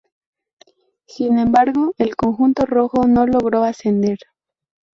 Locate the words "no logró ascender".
3.05-4.17